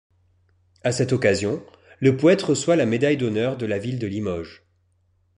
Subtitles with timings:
[0.83, 1.63] À cette occasion,
[1.99, 4.63] le poète reçoit la médaille d'honneur de la Ville de Limoges.